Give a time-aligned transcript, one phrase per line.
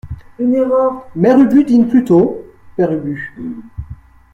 [1.15, 2.43] Mère Ubu Dîne plutôt,
[2.75, 3.31] Père Ubu.